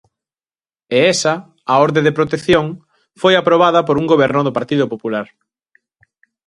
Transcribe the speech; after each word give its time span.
E 0.97 0.99
esa, 1.13 1.33
a 1.71 1.75
orde 1.85 2.01
de 2.05 2.15
protección, 2.17 2.65
foi 3.21 3.33
aprobada 3.37 3.79
por 3.87 3.95
un 4.01 4.05
goberno 4.13 4.41
do 4.43 4.55
Partido 4.57 4.85
Popular. 4.93 5.27